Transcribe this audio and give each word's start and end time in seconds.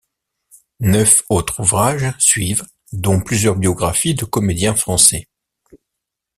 Neuf 0.79 1.21
autres 1.29 1.59
ouvrages 1.59 2.11
suivent 2.17 2.65
dont 2.91 3.21
plusieurs 3.21 3.55
biographies 3.55 4.15
de 4.15 4.25
comédiens 4.25 4.73
français. 4.73 5.27